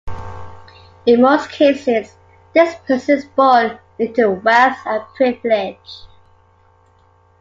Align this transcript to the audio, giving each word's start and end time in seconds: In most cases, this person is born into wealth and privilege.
In 1.05 1.21
most 1.21 1.51
cases, 1.51 2.15
this 2.55 2.73
person 2.87 3.19
is 3.19 3.25
born 3.25 3.77
into 3.99 4.31
wealth 4.31 4.79
and 4.87 5.03
privilege. 5.15 6.07